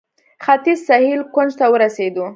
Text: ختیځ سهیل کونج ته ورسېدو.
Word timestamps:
ختیځ 0.43 0.79
سهیل 0.87 1.21
کونج 1.33 1.51
ته 1.59 1.65
ورسېدو. 1.73 2.25